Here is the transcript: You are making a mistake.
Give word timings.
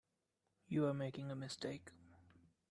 You 0.67 0.87
are 0.87 0.95
making 0.95 1.29
a 1.29 1.35
mistake. 1.35 1.91